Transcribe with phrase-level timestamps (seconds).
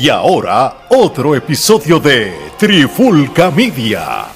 [0.00, 4.26] Y ahora, otro episodio de Trifulca Media.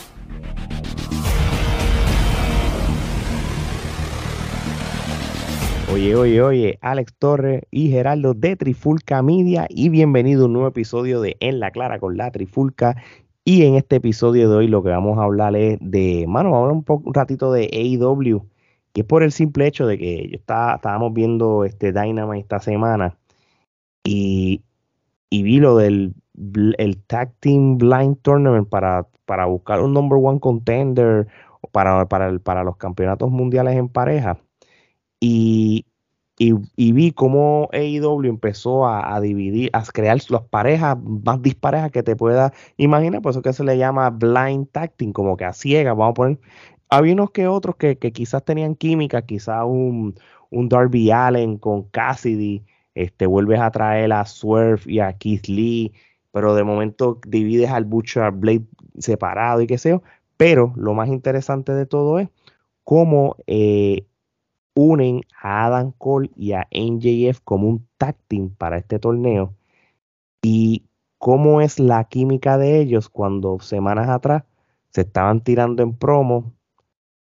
[5.93, 10.67] Oye, oye, oye, Alex Torres y Geraldo de Trifulca Media y bienvenido a un nuevo
[10.67, 12.97] episodio de En la Clara con la Trifulca.
[13.45, 16.57] Y en este episodio de hoy lo que vamos a hablar es de, mano, vamos
[16.57, 18.49] a hablar un, poco, ratito de AEW.
[18.95, 23.17] Y es por el simple hecho de que yo estábamos viendo este Dynamite esta semana
[24.03, 24.63] y,
[25.33, 26.15] y vi lo del
[26.77, 31.27] el Tag Team Blind Tournament para, para buscar un number one contender
[31.73, 34.39] para, para, para los campeonatos mundiales en pareja.
[35.21, 35.87] Y,
[36.39, 42.15] y, vi cómo AEW empezó a, dividir, a crear las parejas más disparejas que te
[42.15, 45.97] pueda imaginar, por eso que se le llama blind tag team, como que a ciegas,
[45.97, 46.41] vamos a poner.
[46.91, 50.15] Había unos que otros que, que quizás tenían química, quizás un,
[50.51, 55.93] un Darby Allen con Cassidy, este, vuelves a traer a Swerve y a Keith Lee,
[56.33, 58.67] pero de momento divides al Butcher Blade
[58.99, 60.03] separado y qué sé yo.
[60.37, 62.29] Pero lo más interesante de todo es
[62.85, 64.07] cómo eh,
[64.75, 68.17] unen a Adam Cole y a NJF como un tag
[68.59, 69.55] para este torneo
[70.43, 70.85] y
[71.19, 74.45] cómo es la química de ellos cuando semanas atrás
[74.91, 76.53] se estaban tirando en promo,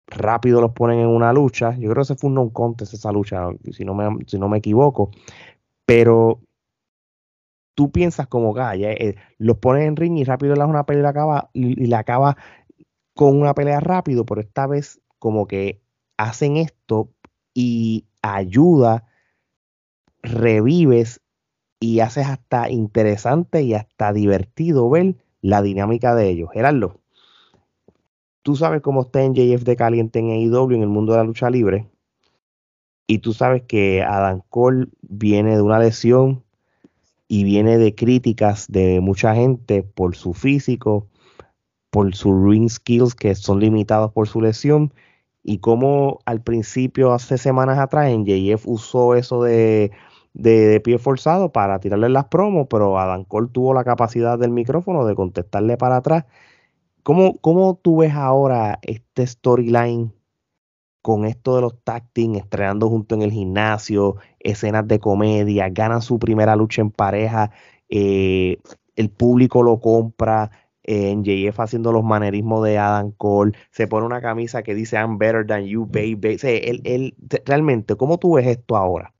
[0.06, 3.12] rápido los ponen en una lucha, yo creo que ese fue un non contest esa
[3.12, 5.10] lucha, si no me, si no me equivoco,
[5.84, 6.40] pero
[7.74, 11.10] tú piensas como Gaya, eh, los pones en ring y rápido le das una pelea
[11.10, 12.36] acaba, y la acaba
[13.14, 15.82] con una pelea rápido, pero esta vez como que
[16.16, 17.10] hacen esto
[17.54, 19.04] y ayuda,
[20.22, 21.20] revives
[21.80, 26.50] y haces hasta interesante y hasta divertido ver la dinámica de ellos.
[26.52, 27.00] Gerardo,
[28.46, 31.24] tú sabes cómo está en JF de caliente en AEW en el mundo de la
[31.24, 31.90] lucha libre.
[33.08, 36.44] Y tú sabes que Adam Cole viene de una lesión
[37.26, 41.08] y viene de críticas de mucha gente por su físico,
[41.90, 44.92] por sus ring skills que son limitados por su lesión
[45.42, 49.90] y como al principio, hace semanas atrás, en JF usó eso de,
[50.34, 54.52] de, de, pie forzado para tirarle las promos, pero Adam Cole tuvo la capacidad del
[54.52, 56.26] micrófono de contestarle para atrás.
[57.06, 60.12] ¿Cómo, cómo tú ves ahora este storyline
[61.02, 66.02] con esto de los tag team, estrenando junto en el gimnasio, escenas de comedia, ganan
[66.02, 67.52] su primera lucha en pareja,
[67.88, 68.58] eh,
[68.96, 70.50] el público lo compra,
[70.82, 75.16] en JF haciendo los manerismos de Adam Cole, se pone una camisa que dice I'm
[75.16, 76.38] better than you, baby.
[76.42, 79.14] O él, él, realmente, ¿cómo tú ves esto ahora?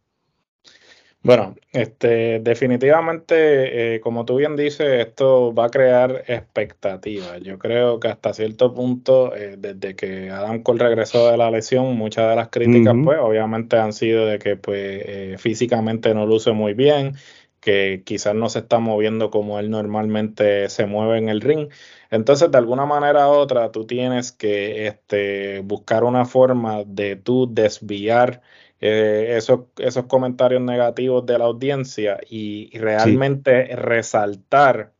[1.26, 7.41] Bueno, este, definitivamente, eh, como tú bien dices, esto va a crear expectativas.
[7.41, 11.97] Yo creo que hasta cierto punto, eh, desde que Adam Cole regresó de la lesión,
[11.97, 13.04] muchas de las críticas, uh -huh.
[13.04, 17.14] pues, obviamente han sido de que, pues, eh, físicamente no luce muy bien,
[17.60, 21.70] que quizás no se está moviendo como él normalmente se mueve en el ring.
[22.12, 27.53] Entonces, de alguna manera u otra, tú tienes que este, buscar una forma de tú
[27.53, 28.43] desviar
[28.81, 33.75] eh, esos, esos comentarios negativos de la audiencia y, y realmente sí.
[33.75, 34.92] resaltar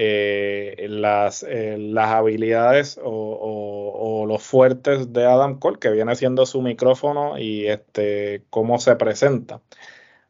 [0.00, 6.14] eh, las, eh, las habilidades o, o, o, los fuertes de Adam Cole, que viene
[6.14, 9.60] siendo su micrófono y este, cómo se presenta.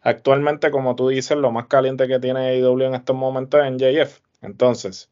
[0.00, 3.78] Actualmente, como tú dices, lo más caliente que tiene AEW en estos momentos es en
[3.78, 4.20] JF.
[4.40, 5.10] Entonces,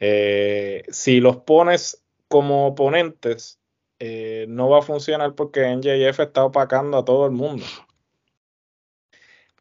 [0.00, 3.60] eh, si los pones como oponentes,
[3.98, 7.64] eh, no va a funcionar porque NJF está opacando a todo el mundo.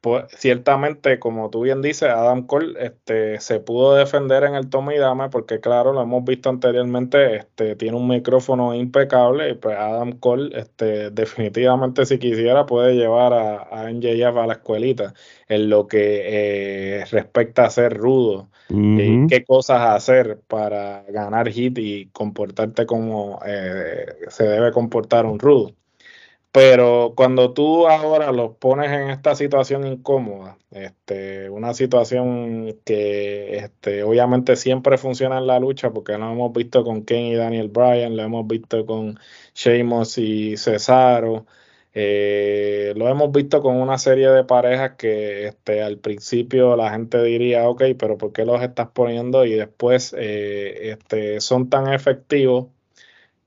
[0.06, 4.94] Pues, ciertamente, como tú bien dices, Adam Cole este, se pudo defender en el toma
[4.94, 9.76] y dame porque, claro, lo hemos visto anteriormente, este, tiene un micrófono impecable y pues
[9.76, 15.16] Adam Cole este, definitivamente si quisiera puede llevar a, a NJF a la escuelita
[15.48, 19.26] en lo que eh, respecta a ser rudo uh -huh.
[19.26, 25.40] y qué cosas hacer para ganar hit y comportarte como eh, se debe comportar un
[25.40, 25.74] rudo.
[26.56, 34.03] Pero cuando tú ahora los pones en esta situación incómoda, este, una situación que este,
[34.03, 38.16] obviamente siempre funciona en la lucha, porque lo hemos visto con Ken y Daniel Bryan,
[38.16, 39.20] lo hemos visto con
[39.53, 41.46] Sheamus y Cesaro,
[41.94, 47.22] eh, lo hemos visto con una serie de parejas que este, al principio la gente
[47.22, 49.44] diría, ok, pero ¿por qué los estás poniendo?
[49.44, 52.68] Y después eh, este, son tan efectivos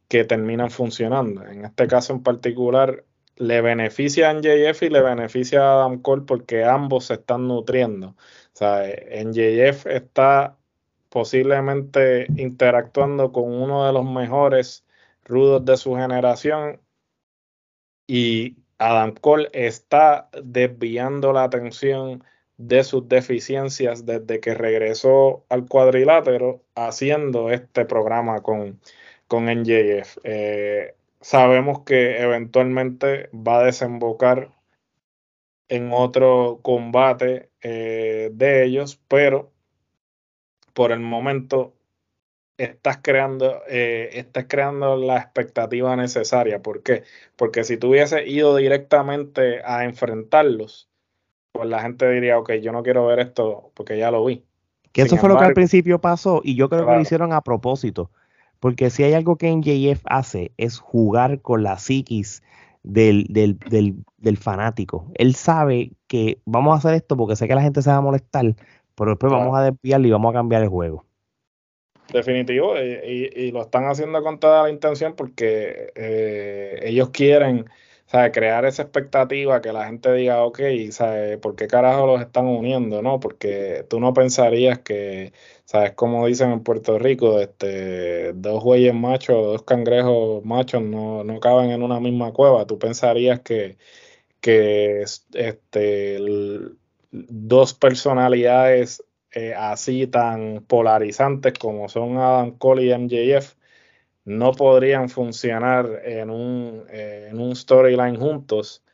[0.08, 1.46] que terminan funcionando.
[1.46, 3.04] En este caso en particular,
[3.38, 8.08] le beneficia a NJF y le beneficia a Adam Cole porque ambos se están nutriendo.
[8.08, 8.16] O
[8.52, 8.82] sea,
[9.24, 10.58] NJF está
[11.08, 14.84] posiblemente interactuando con uno de los mejores
[15.24, 16.80] rudos de su generación
[18.06, 22.24] y Adam Cole está desviando la atención
[22.56, 28.80] de sus deficiencias desde que regresó al cuadrilátero haciendo este programa con,
[29.28, 30.18] con NJF.
[30.24, 34.50] Eh, sabemos que eventualmente va a desembocar
[35.68, 39.52] en otro combate eh, de ellos, pero
[40.72, 41.74] por el momento
[42.56, 46.60] estás creando, eh, estás creando la expectativa necesaria.
[46.62, 47.04] ¿Por qué?
[47.36, 50.88] Porque si tú hubieses ido directamente a enfrentarlos,
[51.52, 54.44] pues la gente diría, ok, yo no quiero ver esto porque ya lo vi.
[54.92, 57.42] Que eso fue lo que al principio pasó y yo creo que lo hicieron a
[57.42, 58.10] propósito.
[58.60, 62.42] Porque si hay algo que NJF hace es jugar con la psiquis
[62.82, 63.58] del, del,
[64.16, 65.10] del, fanático.
[65.14, 68.00] Él sabe que vamos a hacer esto porque sé que la gente se va a
[68.00, 68.54] molestar,
[68.94, 71.04] pero después vamos a desviarlo y vamos a cambiar el juego.
[72.12, 77.66] Definitivo, y, lo están haciendo con toda la intención porque eh, ellos quieren
[78.32, 80.60] crear esa expectativa que la gente diga, ok,
[80.90, 81.38] ¿sabe?
[81.38, 83.02] ¿por qué carajo los están uniendo?
[83.02, 83.20] ¿no?
[83.20, 85.32] Porque tú no pensarías que,
[85.64, 85.92] ¿sabes?
[85.92, 91.70] Como dicen en Puerto Rico, este, dos güeyes machos, dos cangrejos machos no, no caben
[91.70, 92.66] en una misma cueva.
[92.66, 93.76] Tú pensarías que,
[94.40, 95.02] que
[95.34, 96.18] este,
[97.10, 103.57] dos personalidades eh, así tan polarizantes como son Adam Cole y MJF
[104.28, 108.84] no podrían funcionar en un, eh, en un storyline juntos,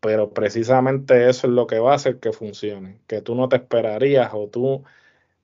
[0.00, 3.56] pero precisamente eso es lo que va a hacer que funcione, que tú no te
[3.56, 4.84] esperarías o tú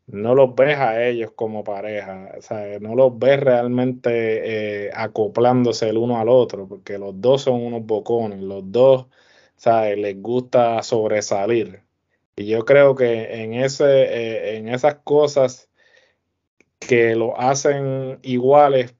[0.06, 5.88] no los ves a ellos como pareja, o sea, no los ves realmente eh, acoplándose
[5.88, 9.06] el uno al otro, porque los dos son unos bocones, los dos,
[9.56, 9.98] ¿sabes?
[9.98, 11.82] les gusta sobresalir.
[12.36, 15.70] Y yo creo que en, ese, eh, en esas cosas
[16.80, 18.97] que lo hacen iguales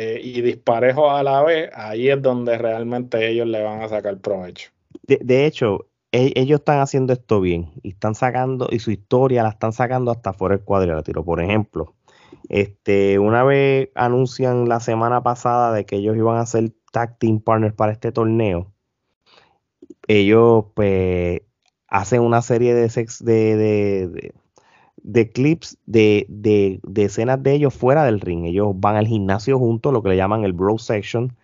[0.00, 4.16] eh, y disparejos a la vez, ahí es donde realmente ellos le van a sacar
[4.18, 4.70] provecho.
[5.02, 9.48] De, hecho, e, ellos están haciendo esto bien y están sacando, y su historia la
[9.48, 11.24] están sacando hasta fuera del cuadrilátero.
[11.24, 11.96] Por ejemplo,
[12.48, 17.40] este, una vez anuncian la semana pasada de que ellos iban a ser tag team
[17.40, 18.72] partners para este torneo,
[20.06, 21.42] ellos pues
[21.88, 24.32] hacen una serie de, sex, de, de
[25.32, 28.44] clips de, de, de, escenas de ellos fuera del ring.
[28.44, 31.36] Ellos van al gimnasio juntos, lo que le llaman el bro section,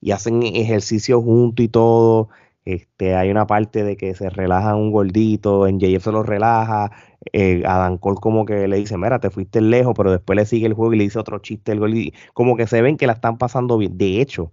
[0.00, 2.28] y hacen ejercicio juntos y todo.
[2.64, 6.92] Este, hay una parte de que se relajan un gordito, en JF se lo relaja,
[7.32, 10.66] eh, Adam Cole como que le dice, mira, te fuiste lejos, pero después le sigue
[10.66, 13.38] el juego y le dice otro chiste, el como que se ven que la están
[13.38, 13.98] pasando bien.
[13.98, 14.52] De hecho,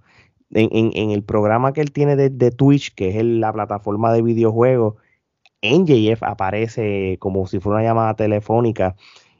[0.51, 4.21] en, en, el programa que él tiene de, de Twitch, que es la plataforma de
[4.23, 4.95] videojuegos,
[5.61, 8.95] NJF aparece como si fuera una llamada telefónica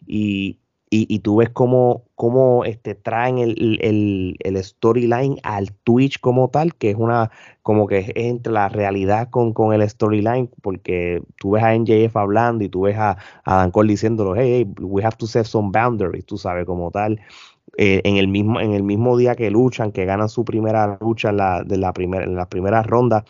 [0.06, 0.58] y,
[0.92, 6.74] y, tú ves cómo, cómo este, traen el, el, el, storyline al Twitch como tal,
[6.74, 7.30] que es una,
[7.62, 12.18] como que es entre la realidad con, con el storyline, porque tú ves a NJF
[12.18, 15.70] hablando y tú ves a, a Dan Cole diciéndolo, hey, we have to set some
[15.72, 17.20] boundaries, tú sabes, como tal.
[17.78, 21.32] Eh, en, el mismo, en el mismo día que luchan, que ganan su primera lucha
[21.32, 23.26] la, de la primera, en las primeras rondas,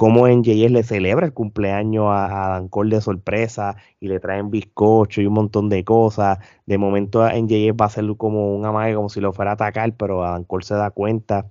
[0.00, 4.50] cómo en JS le celebra el cumpleaños a, Dan Cole de sorpresa y le traen
[4.50, 6.38] bizcocho y un montón de cosas.
[6.64, 9.54] De momento en JS va a ser como un amague, como si lo fuera a
[9.54, 11.50] atacar, pero Dan Cole se da cuenta.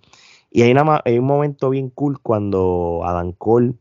[0.50, 0.74] Y hay,
[1.06, 3.76] hay un momento bien cool cuando Adam Cole,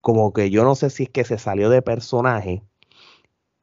[0.00, 2.64] como que yo no sé si es que se salió de personaje,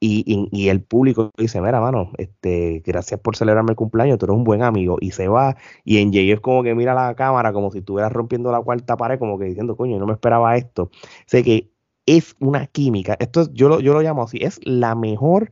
[0.06, 4.44] y, el público dice, mira, mano, este, gracias por celebrarme el cumpleaños, tú eres un
[4.44, 4.98] buen amigo.
[5.00, 5.56] Y se va,
[5.86, 9.18] y en es como que mira la cámara como si estuviera rompiendo la cuarta pared,
[9.18, 10.92] como que diciendo, coño, no me esperaba esto.
[11.26, 11.72] Sé que
[12.06, 15.52] es una química, esto yo, lo, yo lo llamo así, es la mejor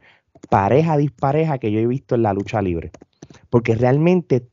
[0.49, 2.91] pareja dispareja que yo he visto en la lucha libre.
[3.49, 4.45] Porque realmente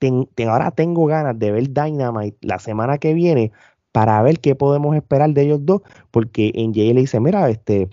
[0.46, 3.50] ahora tengo ganas de ver Dynamite la semana que viene
[3.90, 7.88] para ver qué podemos esperar de ellos dos, porque en le dice, mira, este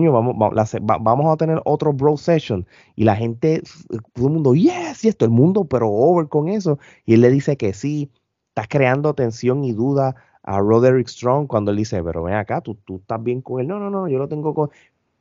[0.00, 2.66] vamos, a tener otro bro session.
[2.96, 3.62] Y la gente,
[4.12, 6.78] todo el mundo, yes, y esto, el mundo, pero over con eso.
[7.04, 8.10] Y él le dice que sí,
[8.48, 12.74] estás creando tensión y duda a Roderick Strong cuando él dice, pero ven acá, tú,
[12.84, 13.68] tú estás bien con él.
[13.68, 14.70] No, no, no, yo lo tengo con...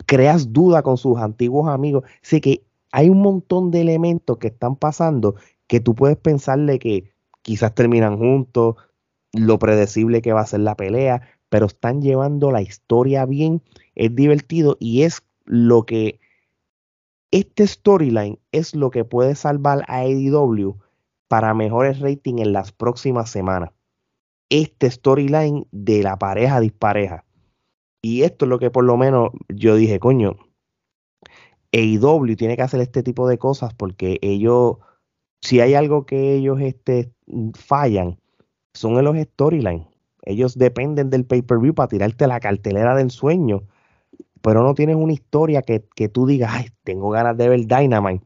[0.05, 2.03] Creas duda con sus antiguos amigos.
[2.21, 5.35] Así que hay un montón de elementos que están pasando
[5.67, 7.11] que tú puedes pensarle que
[7.41, 8.75] quizás terminan juntos,
[9.33, 11.21] lo predecible que va a ser la pelea,
[11.53, 13.62] pero están llevando la historia bien
[13.93, 16.19] es divertido y es lo que
[17.29, 20.79] este storyline es lo que puede salvar a AEW
[21.27, 23.69] para mejores rating en las próximas semanas.
[24.50, 27.24] Este storyline de la pareja dispareja.
[28.01, 30.38] Y esto es lo que por lo menos yo dije, coño,
[31.72, 34.77] AEW tiene que hacer este tipo de cosas porque ellos,
[35.39, 37.13] si hay algo que ellos este,
[37.53, 38.19] fallan,
[38.74, 39.92] son en los storylines.
[40.23, 43.63] Ellos dependen del pay-per-view para tirarte la cartelera del sueño
[44.43, 48.25] pero no tienes una historia que, que tú digas, ay, tengo ganas de ver Dynamite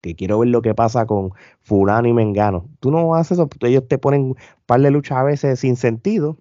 [0.00, 2.68] que quiero ver lo que pasa con fulano y mengano.
[2.80, 4.36] Tú no haces eso, ellos te ponen un
[4.66, 6.38] par de luchas a veces sin sentido,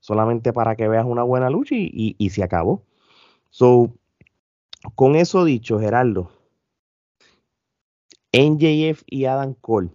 [0.00, 2.82] solamente para que veas una buena lucha y, y, se acabó.
[3.50, 3.92] So,
[4.94, 6.30] con eso dicho, Gerardo,
[8.32, 9.90] NJF y Adam Cole,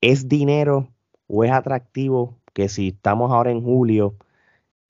[0.00, 0.93] ¿es dinero
[1.26, 4.14] o es atractivo que si estamos ahora en julio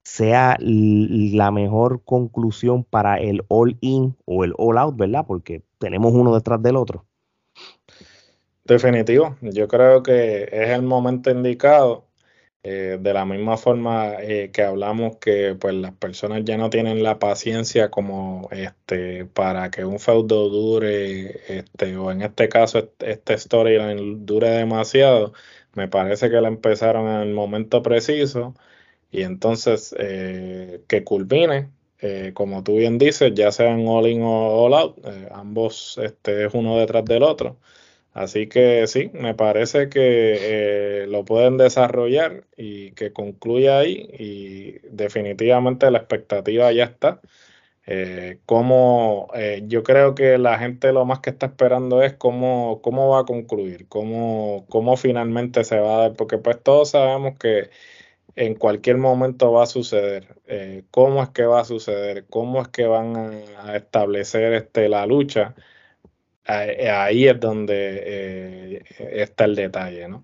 [0.03, 5.25] sea la mejor conclusión para el all in o el all out, ¿verdad?
[5.27, 7.05] Porque tenemos uno detrás del otro.
[8.63, 12.05] Definitivo, yo creo que es el momento indicado.
[12.67, 17.03] Eh, de la misma forma eh, que hablamos que pues las personas ya no tienen
[17.03, 23.37] la paciencia como este para que un feudo dure este o en este caso este
[23.37, 25.33] storyline dure demasiado
[25.75, 28.55] me parece que la empezaron en el momento preciso
[29.11, 34.29] y entonces eh, que culmine eh, como tú bien dices, ya sean all in o
[34.65, 37.57] all out, eh, ambos este, es uno detrás del otro.
[38.13, 44.73] Así que sí, me parece que eh, lo pueden desarrollar y que concluya ahí y
[44.89, 47.21] definitivamente la expectativa ya está.
[48.45, 49.27] Como
[49.67, 53.25] yo creo que la gente lo más que está esperando es cómo, cómo va a
[53.25, 57.69] concluir, cómo, cómo finalmente se va a dar, porque pues todos sabemos que
[58.35, 60.35] en cualquier momento va a suceder.
[60.45, 62.25] Eh, ¿Cómo es que va a suceder?
[62.29, 63.15] ¿Cómo es que van
[63.57, 65.55] a, establecer este, la lucha?
[66.47, 67.73] Eh, ahí es donde
[68.05, 70.23] eh, está el detalle, ¿no?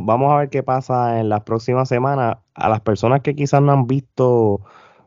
[0.00, 2.38] vamos a ver qué pasa en las próximas semanas.
[2.54, 4.60] A las personas que quizás no han visto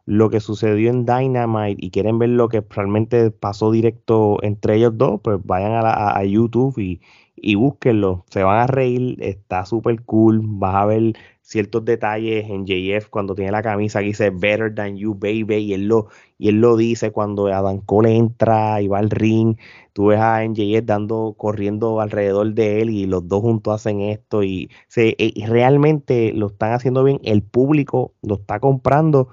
[0.07, 4.97] lo que sucedió en Dynamite y quieren ver lo que realmente pasó directo entre ellos
[4.97, 7.01] dos, pues vayan a, a YouTube y,
[7.35, 12.65] y búsquenlo, se van a reír, está súper cool, vas a ver ciertos detalles en
[12.65, 16.49] JF cuando tiene la camisa que dice Better Than You Baby y él lo, y
[16.49, 19.57] él lo dice cuando Adam Cole entra y va al ring,
[19.91, 24.43] tú ves a NJF dando, corriendo alrededor de él y los dos juntos hacen esto
[24.43, 29.27] y, se, y realmente lo están haciendo bien, el público lo está comprando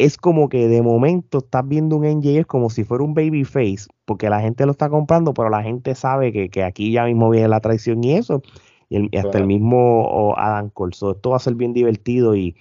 [0.00, 4.30] es como que de momento estás viendo un NJF como si fuera un babyface, porque
[4.30, 7.60] la gente lo está comprando, pero la gente sabe que, aquí ya mismo viene la
[7.60, 8.42] traición y eso,
[8.88, 10.92] y, hasta el mismo Adam Cole.
[10.92, 12.56] esto va a ser bien divertido y,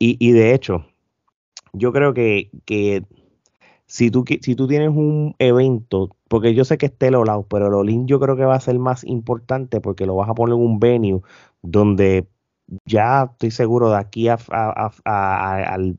[0.00, 0.84] y, de hecho,
[1.72, 3.04] yo creo que, que
[3.86, 7.16] si, tú, si tú tienes un evento, porque yo sé que esté el
[7.48, 10.34] pero el Olin yo creo que va a ser más importante porque lo vas a
[10.34, 11.20] poner en un venue
[11.62, 12.26] donde
[12.84, 15.96] ya estoy seguro de aquí al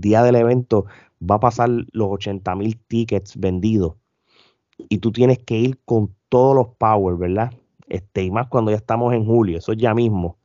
[0.00, 0.86] día del evento
[1.20, 3.94] va a pasar los 80 mil tickets vendidos
[4.88, 7.52] y tú tienes que ir con todos los power, ¿verdad?
[7.88, 10.38] Este, y más cuando ya estamos en julio, eso ya mismo.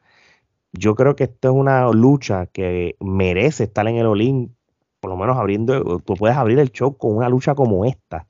[0.74, 4.56] Yo creo que esto es una lucha que merece estar en el Olin,
[5.00, 8.28] por lo menos abriendo, tú puedes abrir el show con una lucha como esta,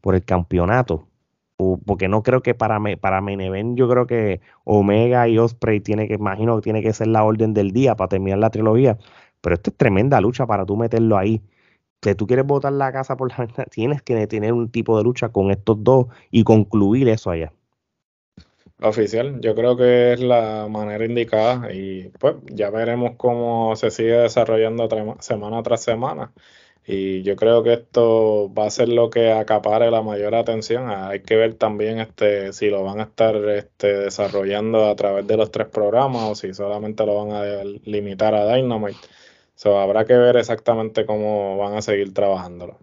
[0.00, 1.06] por el campeonato.
[1.56, 6.14] Porque no creo que para, para Meneven, yo creo que Omega y Osprey tiene que,
[6.14, 8.98] imagino que tiene que ser la orden del día para terminar la trilogía.
[9.40, 11.40] Pero esto es tremenda lucha para tú meterlo ahí.
[12.02, 15.04] Si tú quieres botar la casa por la ventana, tienes que tener un tipo de
[15.04, 17.52] lucha con estos dos y concluir eso allá.
[18.82, 24.18] Oficial, yo creo que es la manera indicada y pues ya veremos cómo se sigue
[24.18, 24.86] desarrollando
[25.20, 26.32] semana tras semana.
[26.86, 30.88] Y yo creo que esto va a ser lo que acapare la mayor atención.
[30.88, 35.36] Hay que ver también este, si lo van a estar este, desarrollando a través de
[35.36, 38.98] los tres programas o si solamente lo van a limitar a Dynamite
[39.64, 42.78] habrá que ver exactamente cómo van a seguir trabajándolo.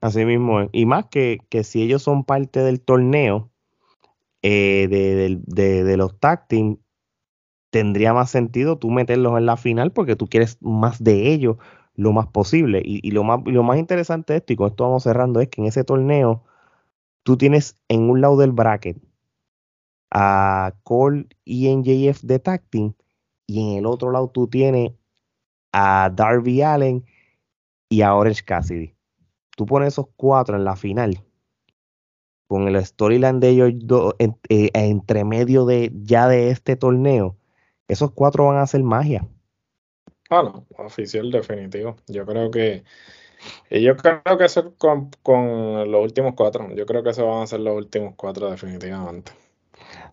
[0.00, 3.50] Así mismo Y más que, que si ellos son parte del torneo
[4.42, 6.46] eh, de, los tag
[7.70, 11.56] tendría más sentido tú meterlos en la final porque tú quieres más de ellos
[11.98, 12.80] lo más posible.
[12.84, 15.60] Y, lo, más, lo más interesante de esto, y con esto vamos cerrando, es que
[15.60, 16.44] en ese torneo
[17.24, 18.96] tú tienes en un lado del bracket
[20.10, 22.62] a Cole y NJF de tag
[23.46, 24.92] y en el otro lado tú tienes
[25.72, 27.04] a Darby Allen
[27.90, 28.94] y a Orange Cassidy.
[29.56, 31.24] Tú pones esos cuatro en la final,
[32.46, 33.72] con el storyline de ellos
[34.18, 37.36] eh, entre medio de ya de este torneo,
[37.88, 39.28] esos cuatro van a hacer magia.
[40.30, 41.96] Ah, no, oficial definitivo.
[42.06, 42.84] Yo creo que
[43.70, 46.68] yo creo que eso con, con los últimos cuatro.
[46.74, 49.32] Yo creo que esos van a ser los últimos cuatro definitivamente.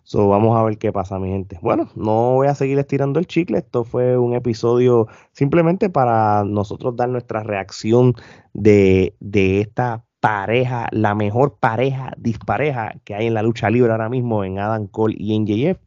[0.04, 1.58] So, vamos a ver qué pasa, mi gente.
[1.60, 3.58] Bueno, no voy a seguir estirando el chicle.
[3.58, 8.14] Esto fue un episodio simplemente para nosotros dar nuestra reacción
[8.52, 14.08] de, de esta pareja, la mejor pareja dispareja que hay en la lucha libre ahora
[14.08, 15.78] mismo en Adam Cole y NJF.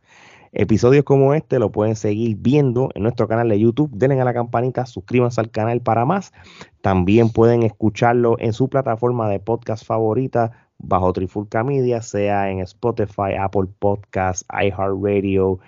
[0.51, 3.91] Episodios como este lo pueden seguir viendo en nuestro canal de YouTube.
[3.93, 6.33] Denle a la campanita, suscríbanse al canal para más.
[6.81, 13.35] También pueden escucharlo en su plataforma de podcast favorita bajo Trifulca Media, sea en Spotify,
[13.39, 15.59] Apple Podcasts, iHeartRadio,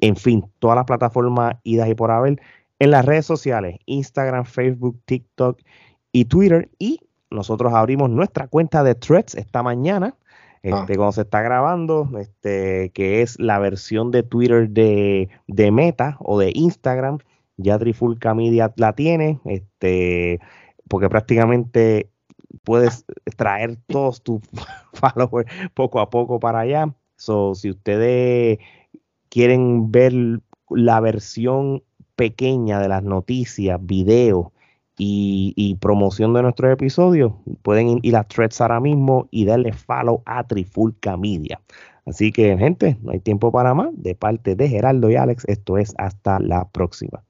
[0.00, 2.40] en fin, todas las plataformas idas y por haber.
[2.78, 5.60] En las redes sociales, Instagram, Facebook, TikTok
[6.12, 6.70] y Twitter.
[6.78, 7.00] Y
[7.30, 10.14] nosotros abrimos nuestra cuenta de Threads esta mañana
[10.72, 10.80] Ah.
[10.80, 15.28] este, cuando se está grabando, este, que es la versión de Twitter de,
[15.72, 17.18] Meta o de Instagram,
[17.56, 20.40] ya Trifulca Media la tiene, este,
[20.88, 22.10] porque prácticamente
[22.64, 23.04] puedes
[23.36, 24.40] traer todos tus
[24.92, 26.94] followers poco a poco para allá.
[27.16, 28.58] So, si ustedes
[29.28, 30.12] quieren ver
[30.70, 31.82] la versión
[32.16, 34.48] pequeña de las noticias, videos
[34.98, 40.44] y, promoción de nuestros episodios, pueden ir a Threads ahora mismo y darle follow a
[40.44, 41.60] Trifulca Media.
[42.04, 43.90] Así que, gente, no hay tiempo para más.
[43.92, 47.22] De parte de Geraldo y Alex, esto es hasta la próxima.